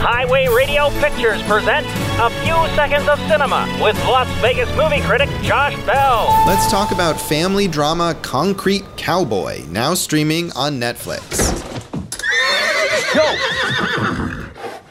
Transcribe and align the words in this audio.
Highway 0.00 0.46
Radio 0.46 0.90
Pictures 1.00 1.42
present 1.42 1.84
A 2.20 2.30
Few 2.30 2.54
Seconds 2.76 3.08
of 3.08 3.18
Cinema 3.26 3.66
with 3.82 3.96
Las 4.04 4.28
Vegas 4.40 4.68
movie 4.76 5.00
critic 5.00 5.28
Josh 5.42 5.74
Bell. 5.84 6.26
Let's 6.46 6.70
talk 6.70 6.92
about 6.92 7.20
family 7.20 7.66
drama 7.66 8.16
Concrete 8.22 8.84
Cowboy, 8.96 9.64
now 9.70 9.94
streaming 9.94 10.52
on 10.52 10.78
Netflix. 10.78 11.52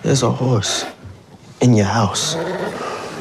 There's 0.03 0.23
a 0.23 0.29
horse 0.29 0.85
in 1.61 1.73
your 1.73 1.85
house. 1.85 2.35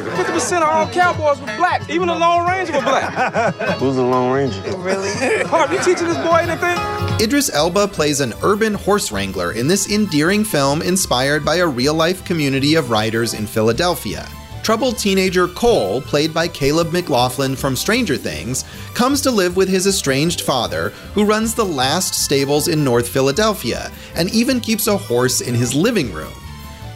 50% 0.05 0.59
of 0.59 0.69
all 0.69 0.87
cowboys 0.89 1.41
were 1.41 1.57
black. 1.57 1.89
Even 1.89 2.09
the 2.09 2.15
Lone 2.15 2.47
Ranger 2.47 2.73
were 2.73 2.83
black. 2.83 3.55
Who's 3.79 3.97
the 3.97 4.03
Lone 4.03 4.33
Ranger? 4.33 4.61
Really? 4.79 5.11
Harp, 5.47 5.71
you 5.71 5.79
teaching 5.79 6.07
this 6.07 6.19
boy 6.19 6.39
anything? 6.43 6.77
Idris 7.21 7.51
Elba 7.53 7.89
plays 7.89 8.21
an 8.21 8.35
urban 8.43 8.75
horse 8.75 9.11
wrangler 9.11 9.53
in 9.53 9.69
this 9.69 9.91
endearing 9.91 10.45
film 10.45 10.83
inspired 10.83 11.45
by 11.45 11.57
a 11.57 11.67
real 11.67 11.95
life 11.95 12.25
community 12.25 12.75
of 12.75 12.91
riders 12.91 13.35
in 13.35 13.47
Philadelphia. 13.47 14.29
Troubled 14.63 14.99
teenager 14.99 15.47
Cole, 15.47 16.03
played 16.03 16.35
by 16.35 16.49
Caleb 16.49 16.93
McLaughlin 16.93 17.55
from 17.55 17.77
Stranger 17.77 18.17
Things, 18.17 18.65
comes 18.95 19.21
to 19.21 19.31
live 19.31 19.57
with 19.57 19.69
his 19.69 19.87
estranged 19.87 20.41
father, 20.41 20.89
who 21.15 21.25
runs 21.25 21.55
the 21.55 21.65
last 21.65 22.15
stables 22.15 22.67
in 22.67 22.83
North 22.83 23.09
Philadelphia 23.09 23.93
and 24.17 24.29
even 24.35 24.59
keeps 24.59 24.89
a 24.89 24.97
horse 24.97 25.41
in 25.41 25.55
his 25.55 25.73
living 25.73 26.13
room. 26.13 26.33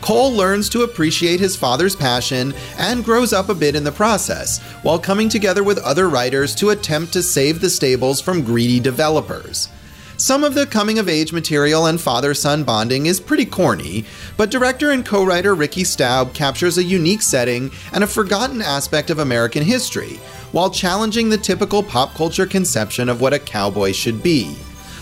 Cole 0.01 0.33
learns 0.33 0.69
to 0.71 0.83
appreciate 0.83 1.41
his 1.41 1.57
father's 1.57 1.95
passion 1.95 2.55
and 2.79 3.05
grows 3.05 3.33
up 3.33 3.49
a 3.49 3.55
bit 3.55 3.75
in 3.75 3.85
the 3.85 3.93
process, 3.93 4.59
while 4.83 4.99
coming 4.99 5.29
together 5.29 5.63
with 5.63 5.79
other 5.79 6.09
writers 6.09 6.55
to 6.57 6.71
attempt 6.71 7.13
to 7.13 7.23
save 7.23 7.61
the 7.61 7.71
stables 7.71 8.21
from 8.21 8.43
greedy 8.43 8.81
developers. 8.81 9.69
Some 10.17 10.45
of 10.45 10.55
the 10.55 10.67
coming 10.67 10.99
of 10.99 11.09
age 11.09 11.33
material 11.33 11.87
and 11.87 11.99
father 11.99 12.35
son 12.35 12.63
bonding 12.65 13.07
is 13.07 13.21
pretty 13.21 13.47
corny, 13.47 14.05
but 14.37 14.51
director 14.51 14.91
and 14.91 15.05
co 15.05 15.25
writer 15.25 15.55
Ricky 15.55 15.85
Staub 15.85 16.35
captures 16.35 16.77
a 16.77 16.85
unique 16.85 17.23
setting 17.23 17.71
and 17.93 18.05
a 18.05 18.07
forgotten 18.07 18.61
aspect 18.61 19.09
of 19.09 19.19
American 19.19 19.62
history, 19.62 20.20
while 20.53 20.70
challenging 20.70 21.31
the 21.31 21.39
typical 21.39 21.83
pop 21.83 22.14
culture 22.14 22.47
conception 22.47 23.09
of 23.09 23.20
what 23.20 23.33
a 23.33 23.39
cowboy 23.39 23.92
should 23.92 24.23
be. 24.23 24.57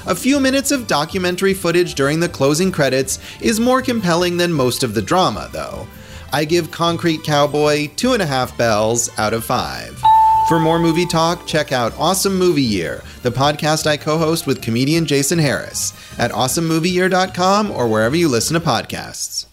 A 0.09 0.15
few 0.15 0.41
minutes 0.41 0.71
of 0.71 0.87
documentary 0.87 1.53
footage 1.53 1.95
during 1.95 2.19
the 2.19 2.31
closing 2.31 2.73
credits 2.73 3.19
is 3.43 3.61
more 3.61 3.83
compelling 3.83 4.39
than 4.39 4.51
most 4.51 4.83
of 4.83 4.95
the 4.95 5.03
drama, 5.03 5.51
though. 5.53 5.87
I 6.33 6.47
give 6.47 6.71
Concrete 6.71 7.25
Cowboy 7.25 7.89
two 7.95 8.15
and 8.15 8.23
a 8.23 8.27
half 8.27 8.57
bells 8.57 9.11
out 9.19 9.35
of 9.35 9.45
five. 9.45 10.03
For 10.49 10.59
more 10.59 10.79
movie 10.79 11.05
talk, 11.05 11.47
check 11.47 11.73
out 11.73 11.93
Awesome 11.99 12.39
Movie 12.39 12.63
Year, 12.63 13.03
the 13.23 13.31
podcast 13.31 13.87
I 13.87 13.99
co 13.99 14.17
host 14.17 14.47
with 14.47 14.63
comedian 14.63 15.05
Jason 15.05 15.39
Harris, 15.39 15.93
at 16.19 16.31
awesomemovieyear.com 16.31 17.71
or 17.71 17.87
wherever 17.87 18.17
you 18.17 18.29
listen 18.29 18.55
to 18.55 18.67
podcasts. 18.67 19.45